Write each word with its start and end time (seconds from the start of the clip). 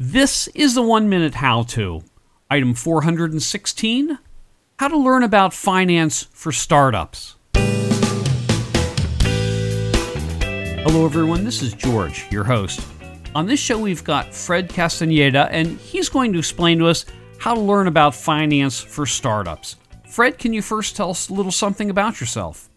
This 0.00 0.46
is 0.54 0.76
the 0.76 0.82
one 0.82 1.08
minute 1.08 1.34
how 1.34 1.64
to. 1.64 2.04
Item 2.48 2.72
416 2.74 4.16
How 4.78 4.86
to 4.86 4.96
learn 4.96 5.24
about 5.24 5.52
finance 5.52 6.22
for 6.32 6.52
startups. 6.52 7.34
Hello, 10.84 11.04
everyone. 11.04 11.42
This 11.42 11.62
is 11.62 11.74
George, 11.74 12.30
your 12.30 12.44
host. 12.44 12.80
On 13.34 13.46
this 13.46 13.58
show, 13.58 13.76
we've 13.76 14.04
got 14.04 14.32
Fred 14.32 14.68
Castaneda, 14.68 15.48
and 15.50 15.76
he's 15.80 16.08
going 16.08 16.32
to 16.32 16.38
explain 16.38 16.78
to 16.78 16.86
us 16.86 17.04
how 17.38 17.54
to 17.54 17.60
learn 17.60 17.88
about 17.88 18.14
finance 18.14 18.80
for 18.80 19.04
startups. 19.04 19.74
Fred, 20.08 20.38
can 20.38 20.52
you 20.52 20.62
first 20.62 20.94
tell 20.94 21.10
us 21.10 21.28
a 21.28 21.34
little 21.34 21.50
something 21.50 21.90
about 21.90 22.20
yourself? 22.20 22.70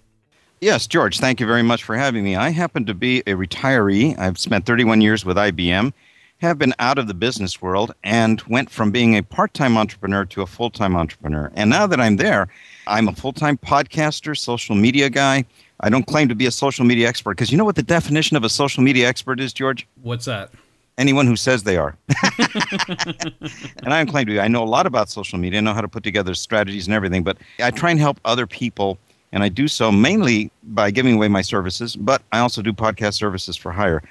Yes, 0.60 0.88
George, 0.88 1.20
thank 1.20 1.40
you 1.40 1.46
very 1.46 1.62
much 1.62 1.84
for 1.84 1.96
having 1.96 2.24
me. 2.24 2.36
I 2.36 2.50
happen 2.50 2.84
to 2.88 2.96
be 2.96 3.20
a 3.20 3.34
retiree. 3.34 4.18
I've 4.18 4.40
spent 4.40 4.66
31 4.66 5.02
years 5.02 5.24
with 5.24 5.38
IBM, 5.38 5.94
have 6.42 6.58
been 6.58 6.74
out 6.80 6.98
of 6.98 7.08
the 7.08 7.14
business 7.14 7.62
world, 7.62 7.94
and 8.04 8.42
went 8.44 8.70
from 8.70 8.92
being 8.92 9.16
a 9.16 9.24
part 9.24 9.54
time 9.54 9.78
entrepreneur 9.78 10.26
to 10.26 10.42
a 10.42 10.48
full 10.48 10.70
time 10.70 10.96
entrepreneur. 10.96 11.52
And 11.56 11.70
now 11.70 11.88
that 11.88 12.02
I'm 12.02 12.18
there, 12.18 12.48
I'm 12.88 13.08
a 13.08 13.14
full 13.14 13.34
time 13.34 13.58
podcaster, 13.58 14.38
social 14.38 14.76
media 14.76 15.10
guy. 15.10 15.46
I 15.80 15.90
don't 15.90 16.06
claim 16.06 16.28
to 16.30 16.36
be 16.36 16.46
a 16.46 16.52
social 16.52 16.86
media 16.86 17.08
expert 17.08 17.32
because 17.32 17.52
you 17.52 17.58
know 17.58 17.66
what 17.66 17.76
the 17.76 17.84
definition 17.84 18.38
of 18.38 18.44
a 18.44 18.50
social 18.50 18.84
media 18.84 19.08
expert 19.08 19.40
is, 19.40 19.54
George? 19.54 19.88
What's 20.02 20.26
that? 20.26 20.52
anyone 20.98 21.26
who 21.26 21.36
says 21.36 21.64
they 21.64 21.78
are. 21.78 21.98
and 22.38 23.88
I 23.88 23.98
don't 23.98 24.08
claim 24.08 24.26
to 24.28 24.34
be. 24.34 24.40
I 24.40 24.48
know 24.48 24.64
a 24.64 24.66
lot 24.66 24.86
about 24.86 25.10
social 25.10 25.40
media. 25.40 25.60
I 25.60 25.62
know 25.62 25.74
how 25.74 25.82
to 25.82 25.88
put 25.88 26.04
together 26.04 26.34
strategies 26.36 26.86
and 26.86 26.94
everything, 26.94 27.24
but 27.24 27.38
I 27.60 27.72
try 27.72 27.90
and 27.92 28.00
help 28.00 28.20
other 28.24 28.46
people. 28.46 29.00
And 29.32 29.44
I 29.44 29.50
do 29.50 29.68
so 29.68 29.92
mainly 29.92 30.52
by 30.64 30.92
giving 30.92 31.16
away 31.16 31.28
my 31.28 31.42
services, 31.42 31.96
but 31.96 32.22
I 32.32 32.40
also 32.40 32.62
do 32.62 32.74
podcast 32.74 33.14
services 33.14 33.56
for 33.56 33.72
hire. 33.72 34.04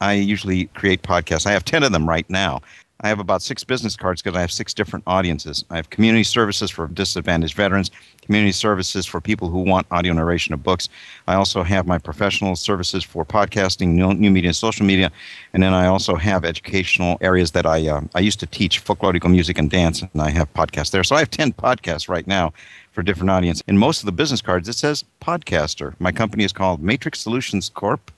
I 0.00 0.14
usually 0.14 0.66
create 0.66 1.02
podcasts. 1.02 1.46
I 1.46 1.52
have 1.52 1.64
10 1.64 1.82
of 1.82 1.92
them 1.92 2.08
right 2.08 2.28
now. 2.28 2.60
I 3.00 3.08
have 3.08 3.20
about 3.20 3.42
six 3.42 3.62
business 3.62 3.94
cards 3.94 4.20
because 4.20 4.36
I 4.36 4.40
have 4.40 4.50
six 4.50 4.74
different 4.74 5.04
audiences. 5.06 5.64
I 5.70 5.76
have 5.76 5.90
community 5.90 6.24
services 6.24 6.68
for 6.68 6.88
disadvantaged 6.88 7.54
veterans, 7.54 7.92
community 8.22 8.50
services 8.50 9.06
for 9.06 9.20
people 9.20 9.48
who 9.48 9.60
want 9.60 9.86
audio 9.92 10.12
narration 10.12 10.52
of 10.52 10.64
books. 10.64 10.88
I 11.28 11.34
also 11.34 11.62
have 11.62 11.86
my 11.86 11.98
professional 11.98 12.56
services 12.56 13.04
for 13.04 13.24
podcasting, 13.24 13.90
new 13.90 14.30
media, 14.30 14.48
and 14.48 14.56
social 14.56 14.84
media, 14.84 15.12
and 15.52 15.62
then 15.62 15.74
I 15.74 15.86
also 15.86 16.16
have 16.16 16.44
educational 16.44 17.18
areas 17.20 17.52
that 17.52 17.66
I 17.66 17.86
uh, 17.86 18.00
I 18.16 18.20
used 18.20 18.40
to 18.40 18.46
teach 18.46 18.84
folklorical 18.84 19.30
music 19.30 19.58
and 19.58 19.70
dance, 19.70 20.02
and 20.02 20.20
I 20.20 20.30
have 20.30 20.52
podcasts 20.54 20.90
there. 20.90 21.04
So 21.04 21.14
I 21.14 21.20
have 21.20 21.30
ten 21.30 21.52
podcasts 21.52 22.08
right 22.08 22.26
now 22.26 22.52
for 22.90 23.02
different 23.04 23.30
audience. 23.30 23.62
In 23.68 23.78
most 23.78 24.00
of 24.00 24.06
the 24.06 24.12
business 24.12 24.42
cards, 24.42 24.68
it 24.68 24.74
says 24.74 25.04
podcaster. 25.22 25.94
My 26.00 26.10
company 26.10 26.42
is 26.42 26.52
called 26.52 26.82
Matrix 26.82 27.20
Solutions 27.20 27.68
Corp. 27.68 28.10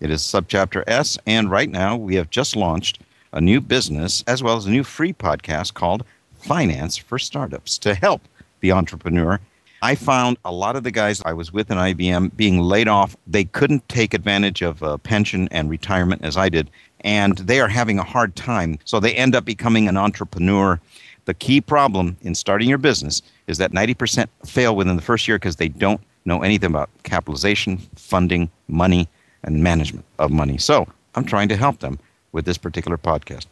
It 0.00 0.10
is 0.10 0.22
subchapter 0.22 0.84
S, 0.86 1.18
and 1.26 1.50
right 1.50 1.70
now 1.70 1.96
we 1.96 2.16
have 2.16 2.30
just 2.30 2.56
launched 2.56 3.00
a 3.32 3.40
new 3.40 3.60
business 3.60 4.22
as 4.26 4.42
well 4.42 4.56
as 4.56 4.66
a 4.66 4.70
new 4.70 4.84
free 4.84 5.12
podcast 5.12 5.74
called 5.74 6.04
Finance 6.38 6.96
for 6.96 7.18
Startups 7.18 7.78
to 7.78 7.94
help 7.94 8.22
the 8.60 8.72
entrepreneur. 8.72 9.40
I 9.82 9.94
found 9.94 10.38
a 10.44 10.52
lot 10.52 10.76
of 10.76 10.82
the 10.82 10.90
guys 10.90 11.20
I 11.24 11.34
was 11.34 11.52
with 11.52 11.70
in 11.70 11.76
IBM 11.76 12.36
being 12.36 12.60
laid 12.60 12.88
off. 12.88 13.16
They 13.26 13.44
couldn't 13.44 13.86
take 13.88 14.14
advantage 14.14 14.62
of 14.62 14.82
a 14.82 14.96
pension 14.96 15.48
and 15.50 15.68
retirement 15.68 16.24
as 16.24 16.36
I 16.36 16.48
did, 16.48 16.70
and 17.00 17.36
they 17.38 17.60
are 17.60 17.68
having 17.68 17.98
a 17.98 18.04
hard 18.04 18.34
time. 18.34 18.78
So 18.84 18.98
they 18.98 19.14
end 19.14 19.36
up 19.36 19.44
becoming 19.44 19.88
an 19.88 19.96
entrepreneur. 19.96 20.80
The 21.26 21.34
key 21.34 21.60
problem 21.60 22.16
in 22.22 22.34
starting 22.34 22.68
your 22.68 22.78
business 22.78 23.20
is 23.46 23.58
that 23.58 23.72
90% 23.72 24.26
fail 24.46 24.74
within 24.74 24.96
the 24.96 25.02
first 25.02 25.28
year 25.28 25.36
because 25.36 25.56
they 25.56 25.68
don't 25.68 26.00
know 26.24 26.42
anything 26.42 26.70
about 26.70 26.88
capitalization, 27.02 27.78
funding, 27.94 28.50
money, 28.68 29.08
and 29.44 29.62
management 29.62 30.04
of 30.18 30.30
money. 30.30 30.58
So 30.58 30.86
I'm 31.14 31.24
trying 31.24 31.48
to 31.48 31.56
help 31.56 31.80
them 31.80 31.98
with 32.32 32.44
this 32.44 32.58
particular 32.58 32.98
podcast. 32.98 33.46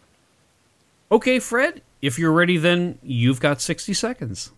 Okay, 1.10 1.38
Fred, 1.38 1.82
if 2.00 2.18
you're 2.18 2.32
ready, 2.32 2.56
then 2.56 2.98
you've 3.02 3.40
got 3.40 3.60
60 3.60 3.92
seconds. 3.94 4.50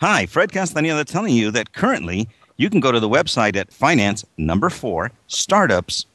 Hi, 0.00 0.26
Fred 0.26 0.52
Castaneda 0.52 1.04
telling 1.04 1.34
you 1.34 1.50
that 1.50 1.72
currently 1.72 2.28
you 2.56 2.70
can 2.70 2.80
go 2.80 2.92
to 2.92 3.00
the 3.00 3.08
website 3.08 3.56
at 3.56 3.72
finance 3.72 4.24
number 4.36 4.70
four 4.70 5.10
startups 5.26 6.06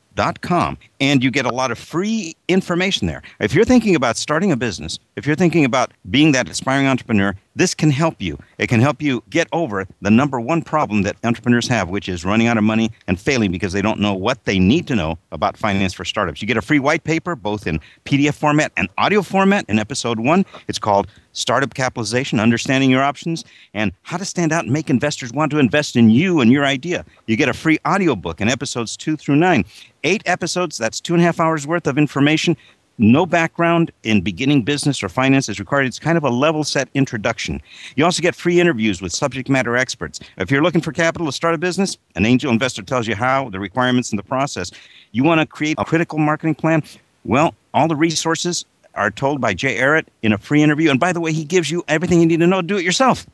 com, 0.41 0.77
and 0.99 1.23
you 1.23 1.31
get 1.31 1.45
a 1.45 1.53
lot 1.53 1.71
of 1.71 1.77
free 1.77 2.35
information 2.47 3.07
there. 3.07 3.21
If 3.39 3.53
you're 3.53 3.65
thinking 3.65 3.95
about 3.95 4.17
starting 4.17 4.51
a 4.51 4.57
business, 4.57 4.99
if 5.15 5.25
you're 5.25 5.35
thinking 5.35 5.65
about 5.65 5.91
being 6.09 6.31
that 6.31 6.49
aspiring 6.49 6.87
entrepreneur, 6.87 7.35
this 7.55 7.73
can 7.73 7.89
help 7.89 8.21
you. 8.21 8.37
It 8.57 8.67
can 8.67 8.81
help 8.81 9.01
you 9.01 9.23
get 9.29 9.47
over 9.53 9.87
the 10.01 10.11
number 10.11 10.39
one 10.39 10.61
problem 10.61 11.03
that 11.03 11.15
entrepreneurs 11.23 11.67
have, 11.69 11.89
which 11.89 12.09
is 12.09 12.25
running 12.25 12.47
out 12.47 12.57
of 12.57 12.63
money 12.63 12.91
and 13.07 13.19
failing 13.19 13.51
because 13.51 13.73
they 13.73 13.81
don't 13.81 13.99
know 13.99 14.13
what 14.13 14.43
they 14.45 14.59
need 14.59 14.87
to 14.87 14.95
know 14.95 15.17
about 15.31 15.57
finance 15.57 15.93
for 15.93 16.03
startups. 16.03 16.41
You 16.41 16.47
get 16.47 16.57
a 16.57 16.61
free 16.61 16.79
white 16.79 17.03
paper, 17.03 17.35
both 17.35 17.65
in 17.65 17.79
PDF 18.03 18.33
format 18.33 18.71
and 18.75 18.89
audio 18.97 19.21
format 19.21 19.65
in 19.69 19.79
episode 19.79 20.19
one. 20.19 20.45
It's 20.67 20.79
called 20.79 21.07
Startup 21.31 21.73
Capitalization 21.73 22.39
Understanding 22.39 22.89
Your 22.89 23.03
Options 23.03 23.45
and 23.73 23.91
How 24.03 24.17
to 24.17 24.25
Stand 24.25 24.51
Out 24.51 24.65
and 24.65 24.73
Make 24.73 24.89
Investors 24.89 25.31
Want 25.31 25.51
to 25.51 25.59
Invest 25.59 25.95
in 25.95 26.09
You 26.09 26.41
and 26.41 26.51
Your 26.51 26.65
Idea. 26.65 27.05
You 27.27 27.37
get 27.37 27.49
a 27.49 27.53
free 27.53 27.79
audio 27.85 28.15
book 28.15 28.41
in 28.41 28.49
episodes 28.49 28.97
two 28.97 29.15
through 29.15 29.37
nine. 29.37 29.65
Eight 30.03 30.23
episodes, 30.25 30.77
that's 30.77 31.01
two 31.01 31.13
and 31.13 31.21
a 31.21 31.25
half 31.25 31.39
hours 31.39 31.65
worth 31.65 31.87
of 31.87 31.97
information 31.97 32.55
no 32.97 33.25
background 33.25 33.91
in 34.03 34.21
beginning 34.21 34.63
business 34.63 35.03
or 35.03 35.09
finance 35.09 35.49
is 35.49 35.59
required. 35.59 35.85
It's 35.85 35.99
kind 35.99 36.17
of 36.17 36.23
a 36.23 36.29
level 36.29 36.63
set 36.63 36.89
introduction. 36.93 37.61
You 37.95 38.05
also 38.05 38.21
get 38.21 38.35
free 38.35 38.59
interviews 38.59 39.01
with 39.01 39.11
subject 39.11 39.49
matter 39.49 39.75
experts. 39.75 40.19
If 40.37 40.49
you're 40.49 40.63
looking 40.63 40.81
for 40.81 40.91
capital 40.91 41.27
to 41.27 41.33
start 41.33 41.55
a 41.55 41.57
business, 41.57 41.97
an 42.15 42.25
angel 42.25 42.51
investor 42.51 42.81
tells 42.81 43.07
you 43.07 43.15
how, 43.15 43.49
the 43.49 43.59
requirements, 43.59 44.11
and 44.11 44.19
the 44.19 44.23
process. 44.23 44.71
You 45.11 45.23
want 45.23 45.41
to 45.41 45.45
create 45.45 45.75
a 45.77 45.85
critical 45.85 46.19
marketing 46.19 46.55
plan? 46.55 46.83
Well, 47.23 47.55
all 47.73 47.87
the 47.87 47.95
resources 47.95 48.65
are 48.93 49.11
told 49.11 49.41
by 49.41 49.53
Jay 49.53 49.81
Arrett 49.81 50.07
in 50.21 50.31
a 50.31 50.37
free 50.37 50.63
interview. 50.63 50.89
And 50.89 50.99
by 50.99 51.11
the 51.11 51.19
way, 51.19 51.33
he 51.33 51.43
gives 51.43 51.69
you 51.69 51.83
everything 51.87 52.21
you 52.21 52.25
need 52.25 52.39
to 52.39 52.47
know 52.47 52.61
do 52.61 52.77
it 52.77 52.83
yourself. 52.83 53.25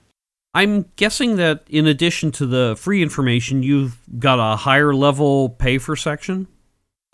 I'm 0.54 0.86
guessing 0.98 1.38
that 1.38 1.64
in 1.70 1.88
addition 1.88 2.32
to 2.34 2.46
the 2.46 2.76
free 2.78 3.02
information, 3.02 3.64
you've 3.64 3.98
got 4.20 4.40
a 4.40 4.58
higher 4.58 4.94
level 4.94 5.50
pay 5.50 5.78
for 5.78 5.96
section? 5.96 6.48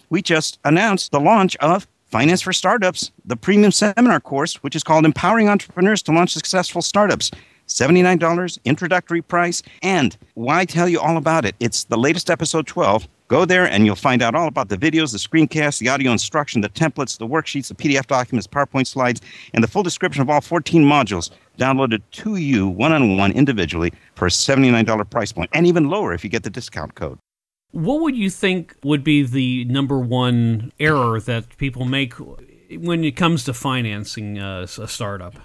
We 0.10 0.22
just 0.22 0.58
announced 0.64 1.12
the 1.12 1.20
launch 1.20 1.56
of 1.58 1.88
Finance 2.08 2.42
for 2.42 2.54
Startups, 2.54 3.12
the 3.26 3.36
premium 3.36 3.72
seminar 3.72 4.22
course, 4.22 4.64
which 4.64 4.78
is 4.78 4.84
called 4.84 5.04
Empowering 5.04 5.50
Entrepreneurs 5.50 6.02
to 6.04 6.14
Launch 6.14 6.32
Successful 6.32 6.82
Startups. 6.82 7.32
$79 7.68 8.60
introductory 8.64 9.22
price. 9.22 9.62
And 9.84 10.16
why 10.36 10.64
tell 10.64 10.88
you 10.88 11.02
all 11.02 11.18
about 11.18 11.44
it? 11.44 11.54
It's 11.60 11.84
the 11.84 11.98
latest 11.98 12.30
episode 12.30 12.66
12. 12.66 13.10
Go 13.28 13.44
there 13.44 13.70
and 13.70 13.86
you'll 13.86 13.98
find 13.98 14.22
out 14.22 14.36
all 14.36 14.48
about 14.48 14.70
the 14.70 14.78
videos, 14.78 15.12
the 15.12 15.18
screencasts, 15.18 15.80
the 15.80 15.90
audio 15.90 16.14
instruction, 16.14 16.62
the 16.62 16.70
templates, 16.70 17.18
the 17.18 17.28
worksheets, 17.28 17.68
the 17.68 17.76
PDF 17.76 18.08
documents, 18.08 18.48
PowerPoint 18.48 18.88
slides, 18.88 19.20
and 19.54 19.62
the 19.62 19.68
full 19.68 19.84
description 19.84 20.22
of 20.22 20.30
all 20.30 20.40
14 20.40 20.82
modules 20.82 21.30
downloaded 21.58 22.02
to 22.12 22.38
you 22.38 22.70
one 22.70 22.94
on 22.94 23.18
one 23.18 23.34
individually 23.34 23.92
for 24.16 24.28
a 24.28 24.30
$79 24.30 25.10
price 25.10 25.34
point, 25.34 25.50
and 25.54 25.68
even 25.68 25.90
lower 25.90 26.14
if 26.14 26.24
you 26.24 26.30
get 26.30 26.44
the 26.44 26.50
discount 26.50 26.96
code. 26.96 27.20
What 27.72 28.02
would 28.02 28.16
you 28.16 28.30
think 28.30 28.76
would 28.84 29.04
be 29.04 29.24
the 29.24 29.66
number 29.66 30.00
one 30.00 30.72
error 30.80 31.20
that 31.22 31.58
people 31.58 31.86
make 31.86 32.14
when 32.72 33.04
it 33.04 33.12
comes 33.12 33.44
to 33.44 33.54
financing 33.54 34.40
a, 34.40 34.62
a 34.62 34.88
startup? 34.88 35.36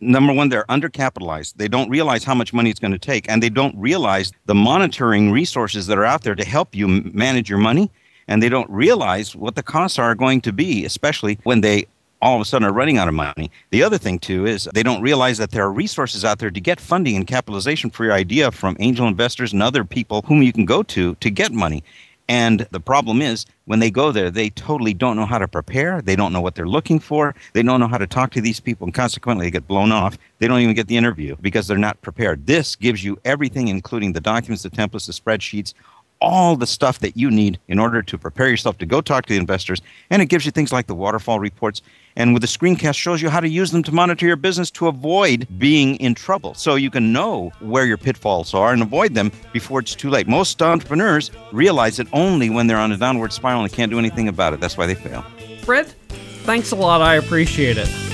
Number 0.00 0.32
one, 0.32 0.50
they're 0.50 0.66
undercapitalized. 0.68 1.54
They 1.54 1.68
don't 1.68 1.88
realize 1.88 2.22
how 2.22 2.34
much 2.34 2.52
money 2.52 2.68
it's 2.68 2.78
going 2.78 2.92
to 2.92 2.98
take, 2.98 3.28
and 3.30 3.42
they 3.42 3.48
don't 3.48 3.74
realize 3.78 4.30
the 4.44 4.54
monitoring 4.54 5.32
resources 5.32 5.86
that 5.86 5.96
are 5.96 6.04
out 6.04 6.22
there 6.22 6.34
to 6.34 6.44
help 6.44 6.74
you 6.74 6.86
manage 6.86 7.48
your 7.48 7.58
money. 7.58 7.90
And 8.28 8.42
they 8.42 8.48
don't 8.48 8.70
realize 8.70 9.34
what 9.34 9.56
the 9.56 9.62
costs 9.62 9.98
are 9.98 10.14
going 10.14 10.42
to 10.42 10.52
be, 10.52 10.84
especially 10.84 11.38
when 11.42 11.62
they 11.62 11.86
all 12.22 12.34
of 12.36 12.40
a 12.40 12.44
sudden 12.44 12.68
are 12.68 12.72
running 12.72 12.98
out 12.98 13.08
of 13.08 13.14
money. 13.14 13.50
The 13.70 13.82
other 13.82 13.98
thing, 13.98 14.18
too, 14.18 14.46
is 14.46 14.68
they 14.74 14.82
don't 14.82 15.02
realize 15.02 15.38
that 15.38 15.50
there 15.50 15.64
are 15.64 15.72
resources 15.72 16.24
out 16.24 16.38
there 16.38 16.50
to 16.50 16.60
get 16.60 16.80
funding 16.80 17.16
and 17.16 17.26
capitalization 17.26 17.90
for 17.90 18.04
your 18.04 18.12
idea 18.12 18.50
from 18.50 18.76
angel 18.80 19.06
investors 19.06 19.52
and 19.52 19.62
other 19.62 19.84
people 19.84 20.22
whom 20.22 20.42
you 20.42 20.52
can 20.52 20.64
go 20.64 20.82
to 20.82 21.14
to 21.16 21.30
get 21.30 21.52
money. 21.52 21.82
And 22.28 22.68
the 22.70 22.78
problem 22.78 23.20
is, 23.20 23.44
when 23.64 23.80
they 23.80 23.90
go 23.90 24.12
there, 24.12 24.30
they 24.30 24.50
totally 24.50 24.94
don't 24.94 25.16
know 25.16 25.26
how 25.26 25.38
to 25.38 25.48
prepare. 25.48 26.00
They 26.00 26.14
don't 26.14 26.32
know 26.32 26.40
what 26.40 26.54
they're 26.54 26.68
looking 26.68 27.00
for. 27.00 27.34
They 27.54 27.62
don't 27.64 27.80
know 27.80 27.88
how 27.88 27.98
to 27.98 28.06
talk 28.06 28.30
to 28.32 28.40
these 28.40 28.60
people. 28.60 28.84
And 28.84 28.94
consequently, 28.94 29.46
they 29.46 29.50
get 29.50 29.66
blown 29.66 29.90
off. 29.90 30.16
They 30.38 30.46
don't 30.46 30.60
even 30.60 30.76
get 30.76 30.86
the 30.86 30.96
interview 30.96 31.34
because 31.40 31.66
they're 31.66 31.76
not 31.76 32.00
prepared. 32.02 32.46
This 32.46 32.76
gives 32.76 33.02
you 33.02 33.18
everything, 33.24 33.66
including 33.66 34.12
the 34.12 34.20
documents, 34.20 34.62
the 34.62 34.70
templates, 34.70 35.06
the 35.06 35.12
spreadsheets, 35.12 35.74
all 36.20 36.56
the 36.56 36.66
stuff 36.66 36.98
that 37.00 37.16
you 37.16 37.30
need 37.30 37.58
in 37.68 37.78
order 37.78 38.02
to 38.02 38.18
prepare 38.18 38.48
yourself 38.48 38.78
to 38.78 38.86
go 38.86 39.00
talk 39.00 39.26
to 39.26 39.32
the 39.32 39.38
investors. 39.38 39.80
And 40.10 40.20
it 40.20 40.26
gives 40.26 40.44
you 40.44 40.52
things 40.52 40.72
like 40.72 40.86
the 40.86 40.94
waterfall 40.94 41.40
reports. 41.40 41.82
And 42.16 42.34
with 42.34 42.42
the 42.42 42.48
screencast 42.48 42.96
shows 42.96 43.22
you 43.22 43.30
how 43.30 43.40
to 43.40 43.48
use 43.48 43.70
them 43.70 43.82
to 43.84 43.92
monitor 43.92 44.26
your 44.26 44.36
business 44.36 44.70
to 44.72 44.88
avoid 44.88 45.46
being 45.58 45.96
in 45.96 46.14
trouble. 46.14 46.54
So 46.54 46.74
you 46.74 46.90
can 46.90 47.12
know 47.12 47.52
where 47.60 47.86
your 47.86 47.96
pitfalls 47.96 48.52
are 48.52 48.72
and 48.72 48.82
avoid 48.82 49.14
them 49.14 49.32
before 49.52 49.80
it's 49.80 49.94
too 49.94 50.10
late. 50.10 50.28
Most 50.28 50.60
entrepreneurs 50.60 51.30
realize 51.52 51.98
it 51.98 52.08
only 52.12 52.50
when 52.50 52.66
they're 52.66 52.78
on 52.78 52.92
a 52.92 52.96
downward 52.96 53.32
spiral 53.32 53.62
and 53.62 53.72
can't 53.72 53.90
do 53.90 53.98
anything 53.98 54.28
about 54.28 54.52
it. 54.52 54.60
That's 54.60 54.76
why 54.76 54.86
they 54.86 54.94
fail. 54.94 55.22
Fred, 55.62 55.86
thanks 56.44 56.72
a 56.72 56.76
lot. 56.76 57.00
I 57.00 57.14
appreciate 57.14 57.78
it. 57.78 58.09